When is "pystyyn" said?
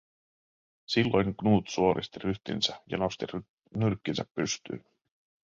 4.35-4.85